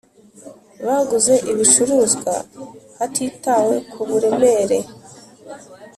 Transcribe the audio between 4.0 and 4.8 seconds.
buremere.